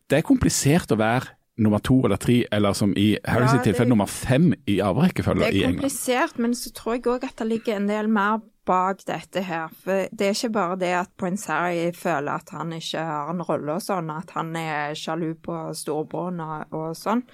[0.09, 3.89] det er komplisert å være nummer to eller tre, eller som i Harrys Ja, tilfelle
[3.89, 7.77] nummer fem i arverekkefølge Det er komplisert, men så tror jeg òg at det ligger
[7.77, 9.69] en del mer bak dette her.
[9.83, 13.41] For det er ikke bare det at prins Harry føler at han ikke har en
[13.43, 17.25] rolle og sånn, at han er sjalu på storebroren og, og sånn.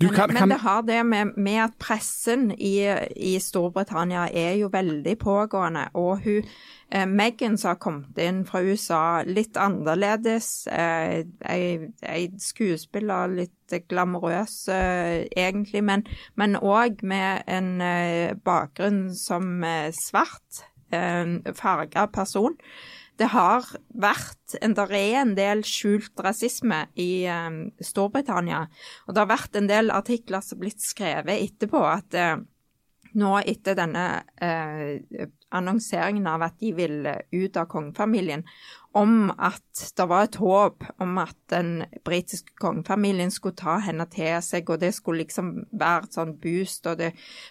[0.00, 2.76] Men, kan- men kan- det har det med, med at pressen i,
[3.16, 5.88] i Storbritannia er jo veldig pågående.
[5.98, 6.42] Og hun
[6.90, 10.66] eh, Meghan som har kommet inn fra USA, litt annerledes.
[10.70, 13.52] Eh, ei, ei skuespiller, litt
[13.90, 22.54] glamorøs uh, egentlig, men òg med en uh, bakgrunn som uh, svart, farga person.
[23.16, 23.64] Det har
[23.96, 28.66] vært en, der er en del skjult rasisme i eh, Storbritannia.
[29.06, 32.36] Og det har vært en del artikler som har blitt skrevet etterpå at eh,
[33.16, 34.06] nå etter denne
[34.42, 38.44] eh, annonseringen av at de vil ut av kongefamilien,
[38.96, 44.38] om at det var et håp om at den britiske kongefamilien skulle ta henne til
[44.44, 46.88] seg, og det skulle liksom være et sånn boost.
[46.88, 47.10] Og det,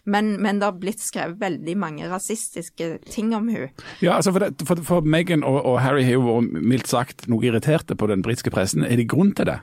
[0.09, 3.69] men, men det har blitt skrevet veldig mange rasistiske ting om hun.
[4.01, 7.45] Ja, altså for, for, for Meghan og, og Harry har jo vært mildt sagt noe
[7.45, 8.85] irriterte på den britiske pressen.
[8.85, 9.59] Er det grunn til det?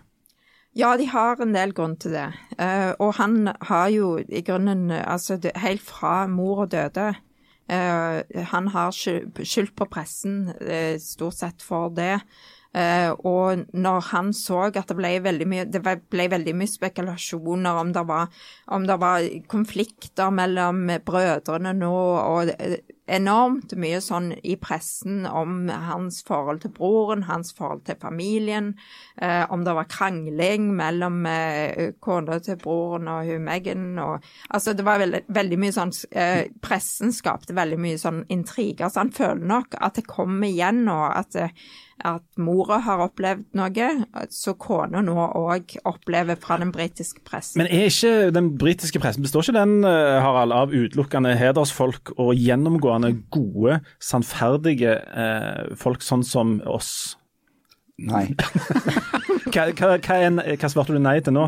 [0.72, 2.28] Ja, de har en del grunn til det.
[2.56, 7.10] Eh, og han har jo i grunnen, altså helt fra mor døde
[7.68, 8.22] eh,
[8.54, 12.18] Han har skyldt på pressen eh, stort sett for det.
[12.72, 17.90] Og når han så at det ble veldig mye det ble- veldig mye spekulasjoner om
[17.92, 18.30] det var,
[18.72, 22.54] om det var konflikter mellom brødrene nå, og
[23.10, 28.72] enormt mye sånn i pressen om hans forhold til broren, hans forhold til familien,
[29.16, 34.72] eh, om det var krangling mellom eh, kona til broren og hun Megan Og, altså
[34.72, 39.14] det var veldig, veldig mye sånn eh, Pressen skapte veldig mye sånn intriger, så han
[39.14, 41.00] føler nok at det kommer igjen nå.
[41.12, 41.56] at eh,
[42.02, 43.88] at mora har opplevd noe,
[44.32, 47.62] så kona nå òg opplever fra den britiske pressen.
[47.62, 52.34] Men er ikke den britiske pressen består ikke den eh, Harald, av utelukkende hedersfolk og
[52.38, 52.91] gjennomgående
[53.32, 57.16] gode, sannferdige eh, folk sånn som oss?
[58.02, 58.28] Nei.
[59.52, 61.42] Hva, hva, hva, en, hva svarte du nei til nå?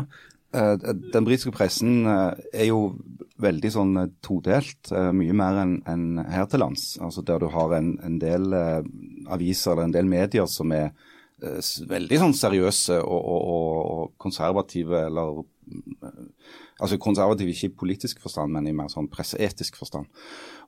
[0.55, 0.75] Eh,
[1.13, 2.95] Den britiske pressen eh, er jo
[3.43, 6.95] veldig sånn eh, todelt, mye mer enn en her til lands.
[7.03, 10.93] Altså Der du har en, en del aviser eller en del medier som er
[11.41, 15.43] veldig sånn seriøse og, og, og, konservative, eller
[16.75, 20.05] Altså konservative ikke i politisk forstand, men i mer sånn presseetisk forstand.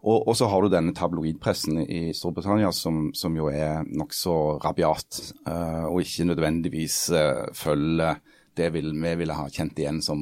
[0.04, 5.22] Og, og så har du denne tabloidpressen i Storbritannia som, som jo er nokså rabiat,
[5.50, 8.20] uh, og ikke nødvendigvis uh, følger
[8.58, 10.22] det vil, vi ville ha kjent igjen som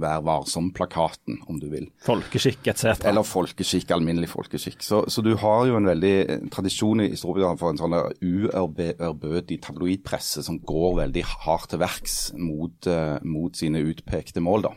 [0.00, 1.90] Vær varsom-plakaten, om du vil.
[2.04, 3.04] Folkeskikk etc.
[3.08, 4.82] Eller folkeskikk, alminnelig folkeskikk.
[4.84, 9.60] Så, så du har jo en veldig eh, tradisjon i Storbritannia for en sånn uærbødig
[9.64, 14.70] tabloidpresse som går veldig hardt til verks mot, uh, mot sine utpekte mål.
[14.70, 14.74] da.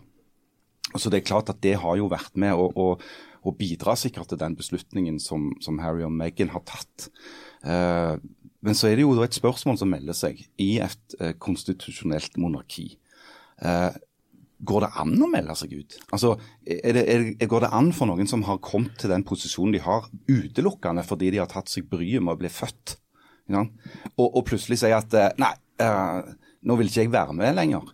[0.95, 2.91] Så det er klart at det har jo vært med og, å,
[3.47, 7.09] å bidra sikkert til den beslutningen som, som Harry og Meghan har tatt.
[7.63, 8.15] Eh,
[8.67, 12.91] men så er det jo et spørsmål som melder seg i et eh, konstitusjonelt monarki.
[13.61, 14.03] Eh,
[14.57, 15.99] Går det an å melde seg ut?
[16.15, 16.31] Altså,
[16.65, 19.81] er det, er, Går det an for noen som har kommet til den posisjonen de
[19.85, 22.95] har, utelukkende fordi de har tatt seg bryet med å bli født,
[23.53, 26.33] og, og plutselig sier at eh, nei, eh,
[26.65, 27.93] nå vil ikke jeg være med lenger.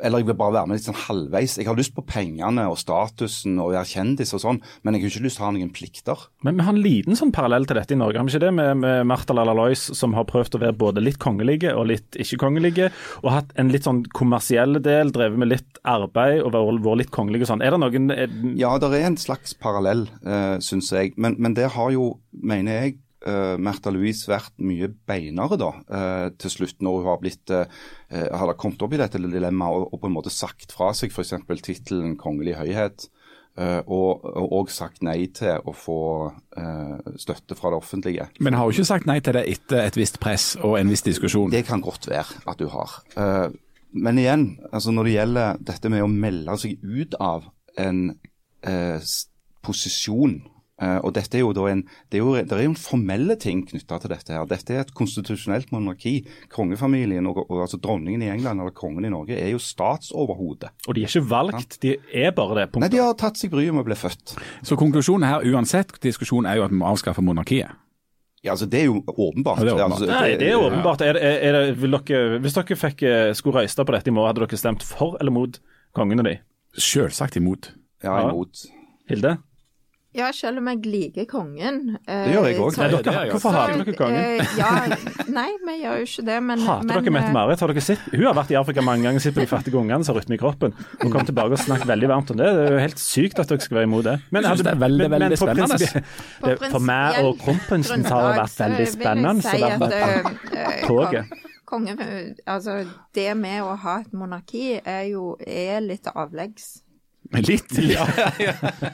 [0.00, 1.58] Eh, eller jeg vil bare være med litt sånn halvveis.
[1.60, 5.12] Jeg har lyst på pengene og statusen og være kjendis og sånn, men jeg har
[5.12, 6.24] ikke lyst til å ha noen plikter.
[6.46, 8.54] Men vi har en liten sånn parallell til dette i Norge, har vi ikke det?
[8.56, 12.90] Med, med Martha Lalla-Lois, som har prøvd å være både litt kongelige og litt ikke-kongelige,
[13.22, 17.14] og hatt en litt sånn kommersiell del, drevet med litt arbeid og vært vært litt
[17.14, 17.64] kongelige og sånn.
[17.64, 21.14] Er det noen er, Ja, det er en slags parallell, uh, syns jeg.
[21.20, 26.28] Men, men det har jo, mener jeg, uh, Märtha Louise vært mye beinere da, uh,
[26.38, 27.64] til slutt, når hun har blitt uh,
[28.10, 31.34] har kommet opp i dette dilemmaet og, og på en måte sagt fra seg f.eks.
[31.64, 33.08] tittelen 'Kongelig høyhet'.
[33.58, 35.98] eh, og, og sagt nei til å få
[36.56, 38.28] eh, støtte fra det offentlige.
[38.40, 41.04] Men har jo ikke sagt nei til det etter et visst press og en viss
[41.06, 41.52] diskusjon.
[41.52, 42.96] Det kan godt være at hun har.
[43.16, 43.48] Eh,
[43.92, 48.06] men igjen, altså når det gjelder dette med å melde seg ut av en
[48.64, 49.12] eh,
[49.64, 50.51] posisjon eh,
[51.04, 53.62] og dette er jo da en, det er jo, det er jo en formelle ting
[53.68, 54.32] knytta til dette.
[54.34, 54.46] her.
[54.50, 56.14] Dette er et konstitusjonelt monarki.
[56.52, 60.72] Kongefamilien, og, og altså dronningen i England eller kongen i Norge, er jo statsoverhode.
[60.88, 62.66] Og de er ikke valgt, de er bare det.
[62.82, 64.34] Nei, De har tatt seg bryet med å bli født.
[64.66, 67.78] Så konklusjonen her uansett diskusjon er jo at vi må avskaffe monarkiet.
[68.42, 69.60] Ja, altså Det er jo åpenbart.
[69.62, 70.00] Ja, det er åpenbart.
[70.00, 71.00] Altså, Nei, det er åpenbart.
[71.06, 74.14] Er, er, er det, vil dere, hvis dere fikk, eh, skulle røyste på dette i
[74.16, 75.60] morgen, hadde dere stemt for eller mot
[75.94, 76.32] kongen og de?
[76.74, 77.70] Selvsagt imot.
[78.02, 78.64] Ja, imot.
[79.12, 79.36] Hilde?
[80.12, 81.96] Ja, selv om jeg liker kongen.
[82.06, 84.16] eh, Det gjør jeg er jo- hvorfor hater dere kongen?
[84.16, 84.96] Eh, ja,
[85.32, 87.60] nei, vi gjør jo ikke det, men Hater men, dere eh, Mette-Marit?
[87.60, 87.98] Har dere sett?
[88.12, 90.34] Hun har vært i Afrika mange ganger, sett på de fattige ungene som har rytme
[90.34, 90.74] i kroppen.
[91.00, 92.44] Hun kom tilbake og snakket veldig varmt om det.
[92.44, 94.20] Det er jo helt sykt at dere skal være imot det.
[94.30, 96.04] Men, synes det er veldig, veldig for spennende.
[96.44, 99.42] det, for meg og kronprinsen har det vært veldig spennende.
[99.42, 101.24] Så det har vært toget.
[101.64, 101.98] Kongen,
[102.46, 106.82] altså, det med å ha et monarki er jo er litt avleggs.
[107.32, 107.72] Litt.
[107.92, 108.06] Ja.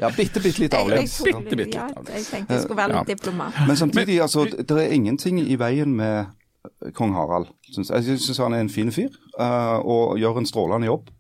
[0.00, 1.18] Ja, bitte, bitte litt Jeg, jeg, avleggs.
[1.26, 3.62] Bitte, bitte ja, litt jeg tenkte jeg skulle være litt diplomat.
[3.66, 7.50] Men samtidig, altså, det er ingenting i veien med eh, kong Harald.
[7.72, 11.10] Synes jeg jeg syns han er en fin fyr eh, og gjør en strålende jobb.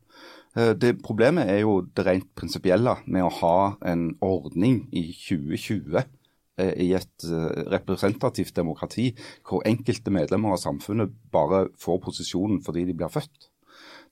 [0.56, 3.58] Eh, det Problemet er jo det rent prinsipielle med å ha
[3.90, 7.28] en ordning i 2020 eh, i et
[7.74, 9.10] representativt demokrati
[9.42, 13.50] hvor enkelte medlemmer av samfunnet bare får posisjonen fordi de blir født.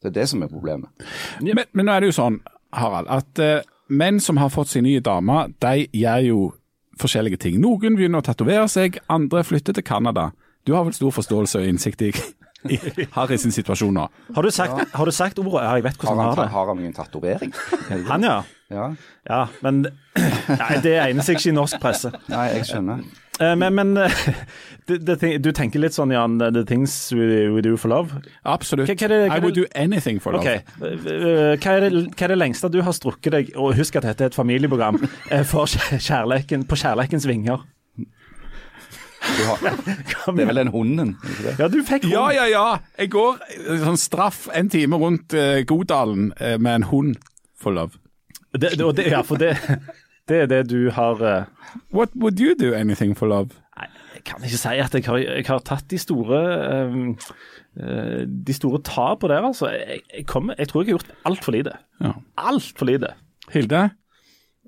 [0.02, 0.92] Det er det som er problemet.
[1.40, 2.36] Men, men nå er det jo sånn,
[2.74, 6.40] Harald, at eh, menn som har fått sin nye dame, de gjør jo
[7.00, 7.60] forskjellige ting.
[7.60, 10.30] Noen begynner å tatovere seg, andre flytter til Canada.
[10.66, 12.10] Du har vel stor forståelse og innsikt i,
[12.72, 14.06] i Harry sin situasjon nå?
[14.34, 15.60] Har du sagt, har du sagt ordet?
[15.62, 16.52] Ja, jeg vet hvordan han han, har det.
[16.56, 17.52] har han ingen tatovering?
[18.10, 18.40] Han, ja.
[18.72, 18.88] Ja.
[19.28, 19.84] Ja, men
[20.62, 22.10] nei, det egner seg ikke i norsk presse.
[22.32, 23.04] Nei, jeg skjønner.
[23.40, 23.94] Eh, Men, men
[24.86, 28.14] the, the thing, du tenker litt sånn, Jan, the things we, we do for love.
[28.48, 28.88] Absolutt.
[28.88, 30.40] Hva- hva det- I would do anything for love.
[30.40, 33.96] Ok, eh, hva er, det, hva er det lengste du har strukket deg, og husk
[34.00, 34.96] at dette er et familieprogram,
[35.30, 37.64] eh, for kjærleken, på kjærleikens vinger?
[39.26, 39.58] Du har,
[40.36, 41.16] det er vel den hunden?
[41.58, 42.64] Ja, du fikk Ja, ja, ja.
[43.00, 47.16] Jeg går eh, sånn straff en time rundt uh, Godalen uh, med en hund
[47.58, 47.98] for love.
[48.56, 49.56] Det, det, det, ja, for det,
[50.28, 51.44] det er det du har uh...
[51.94, 53.54] What would you do anything for love?
[53.76, 56.40] Nei, jeg kan ikke si at jeg har, jeg har tatt de store
[56.86, 57.12] um,
[57.78, 59.70] uh, De store tapene der, altså.
[59.74, 61.76] Jeg, jeg, kommer, jeg tror jeg har gjort altfor lite.
[62.00, 62.16] Ja.
[62.38, 63.12] Altfor lite.
[63.52, 63.88] Hilde?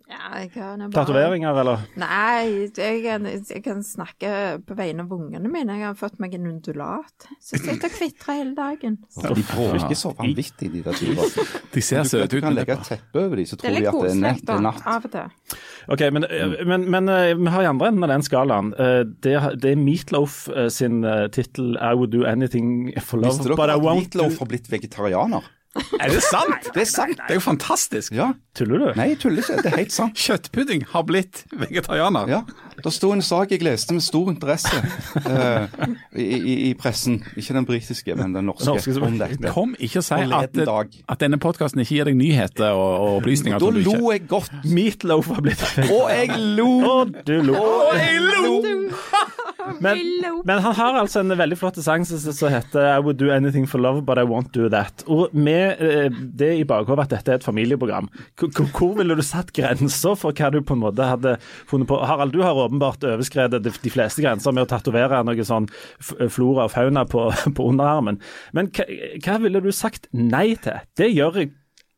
[0.08, 1.82] Ja, bare Tatoveringer, eller?
[2.00, 4.30] Nei, jeg kan, jeg kan snakke
[4.64, 5.74] på vegne av ungene mine.
[5.76, 7.26] Jeg har fått meg en undulat.
[7.44, 8.96] Så jeg sitter og kvitrer hele dagen.
[9.20, 11.26] De bråker så vanvittig, de der turene.
[11.74, 12.38] De ser søte ut.
[12.38, 14.16] du kan legge et teppe over dem, så tror de at det er, natt.
[14.16, 14.80] Det er litt koselig natt.
[14.88, 15.60] av og til.
[15.92, 16.28] Ok, men,
[16.72, 18.72] men, men eh, vi har i andre enden av den skalaen.
[18.78, 21.02] Eh, Det, det er Meatloaf eh, sin
[21.36, 23.36] tittel 'I would do anything for love'.
[23.36, 25.44] Visste dere but I at Meatloaf har blitt vegetarianer?
[26.02, 26.70] Er det sant?
[26.74, 27.16] Det er sant.
[27.18, 28.14] Det er jo fantastisk.
[28.16, 28.30] Ja.
[28.58, 28.88] Tuller du?
[28.98, 29.60] Nei, jeg tuller ikke.
[29.64, 30.18] Det er helt sant.
[30.18, 32.30] Kjøttpudding har blitt vegetarianer.
[32.30, 32.42] Ja.
[32.84, 34.82] Det sto en sak jeg leste med stor interesse
[35.26, 35.66] uh,
[36.14, 37.20] i, i, i pressen.
[37.36, 38.68] Ikke den britiske, men den norske.
[38.70, 39.52] Norske, om dette.
[39.54, 40.62] Kom ikke og si at,
[41.08, 43.58] at denne podkasten ikke gir deg nyheter og, og opplysninger.
[43.58, 44.54] Da som lo jeg godt.
[44.68, 46.70] Meatloaf har blitt Og jeg lo!
[46.88, 47.58] Og du lo.
[47.98, 48.54] jeg lo!
[49.80, 49.98] Men,
[50.44, 53.66] men han har altså en veldig flott sang som som heter I would do anything
[53.68, 55.04] for love, but I won't do that.
[55.06, 59.52] Og med eh, det i bakhodet at dette er et familieprogram, hvor, ville du satt
[59.56, 61.36] grenser for hva du på en måte hadde
[61.68, 62.00] funnet på?
[62.08, 66.68] Harald, du har åpenbart overskredet de, de fleste grenser med å tatovere noe sånn flora
[66.68, 67.26] og fauna på,
[67.56, 68.20] på underarmen.
[68.56, 68.86] Men hva,
[69.24, 70.80] hva ville du sagt nei til?
[70.98, 71.52] Det gjør jeg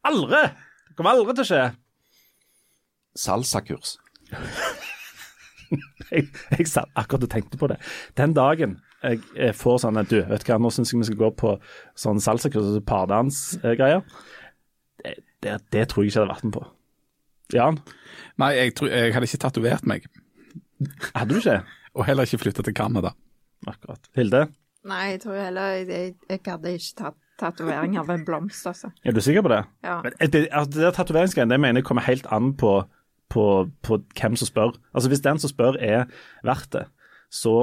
[0.09, 0.47] aldri!
[0.89, 1.65] Det kommer aldri til å skje.
[3.21, 3.97] Salsakurs.
[6.13, 7.81] jeg, jeg satt akkurat og tenkte på det.
[8.19, 11.09] Den dagen jeg, jeg får sånn at du, vet du hva, nå syns jeg vi
[11.09, 11.55] skal gå på
[11.99, 14.05] sånn salsakurs, og pardansgreier.
[15.01, 16.67] Det, det, det tror jeg ikke jeg hadde vært med på.
[17.51, 17.81] Jan,
[18.41, 20.07] Nei, jeg, tror, jeg hadde ikke tatovert meg.
[21.15, 21.61] Hadde du ikke?
[21.95, 23.13] Og heller ikke flytta til Canada.
[23.69, 24.07] Akkurat.
[24.17, 24.47] Hilde,
[24.89, 28.91] Nei, jeg tror heller jeg, jeg hadde ikke tatt tatovering av en blomst, altså.
[29.01, 29.63] er du sikker på det?
[29.85, 30.01] Ja.
[30.05, 32.73] Men, eh, det, altså, det der tatoveringsgreiene det mener jeg kommer helt an på,
[33.33, 33.45] på,
[33.81, 34.75] på hvem som spør.
[34.93, 36.05] Altså Hvis den som spør er
[36.45, 36.85] verdt det,
[37.31, 37.55] så,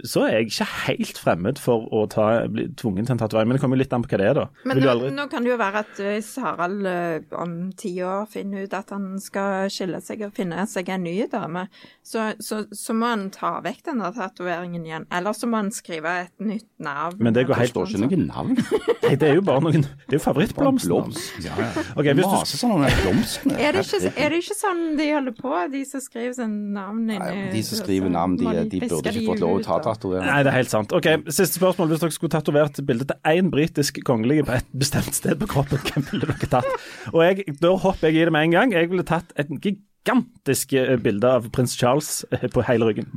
[0.00, 3.50] så er jeg ikke helt fremmed for å ta, bli tvungen til en tatovering.
[3.50, 4.46] Men det kommer jo litt an på hva det er, da.
[4.64, 5.10] Men nå, aldri...
[5.12, 8.94] nå kan det jo være at hvis Harald eh, om ti år finner ut at
[8.96, 11.66] han skal skille seg og finne seg en ny dame,
[12.00, 15.04] så, så, så må han ta vekk den der tatoveringen igjen.
[15.12, 17.20] Eller så må han skrive et nytt navn.
[17.20, 18.56] Men det går Det helt står ikke noe navn.
[19.04, 21.20] Nei, det er jo bare noen Det er jo favorittblomsten.
[21.44, 21.70] Ja, ja.
[21.92, 22.88] Okay, hvis du sånn om.
[22.88, 27.04] Er det, ikke, er det ikke sånn de holder på, de som skriver sånn navn
[27.10, 30.26] inni De som skriver navn, de, de burde ikke fått lov å ta tatovering.
[30.26, 30.92] Nei, det er helt sant.
[30.96, 31.90] Ok, Siste spørsmål.
[31.92, 35.82] Hvis dere skulle tatovert bilde til én britisk kongelige på et bestemt sted på kroppen,
[35.88, 36.68] hvem ville dere tatt?
[37.14, 38.76] Og jeg, Da hopper jeg i det med en gang.
[38.76, 43.10] Jeg ville tatt et gigantisk eh, bilde av prins Charles eh, på hele ryggen.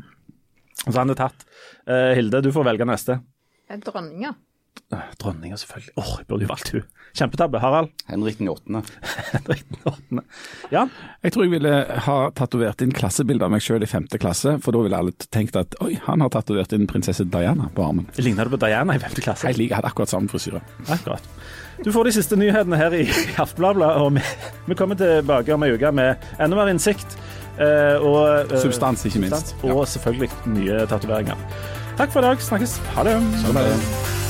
[0.84, 1.46] Så han er tatt.
[1.88, 3.20] Eh, Hilde, du får velge neste.
[3.84, 4.34] Dronninga.
[4.34, 4.53] Eh,
[5.22, 5.94] Dronninga, selvfølgelig.
[5.98, 6.84] Åh, jeg burde jo valgt hun.
[7.18, 7.60] Kjempetabbe.
[7.62, 7.90] Harald?
[8.10, 8.82] Henrik den åttende.
[9.34, 10.24] Henrik den åttende.
[10.74, 10.84] Ja.
[11.24, 11.74] Jeg tror jeg ville
[12.06, 15.58] ha tatovert inn klassebilde av meg sjøl i femte klasse, for da ville alle tenkt
[15.60, 18.08] at oi, han har tatovert inn prinsesse Diana på armen.
[18.22, 19.50] Ligner du på Diana i femte klasse?
[19.50, 20.62] Jeg liker, hadde akkurat samme frisyre.
[20.94, 21.26] Akkurat.
[21.84, 23.04] Du får de siste nyhetene her i
[23.44, 24.26] Aftenbladet, og vi,
[24.70, 27.18] vi kommer tilbake om ei uke med enda mer innsikt.
[27.58, 29.54] eh, og, eh, Substans, ikke minst.
[29.56, 31.38] substans, Og selvfølgelig nye tatoveringer.
[31.98, 32.42] Takk for i dag.
[32.42, 32.78] Snakkes.
[32.98, 34.23] Ha det.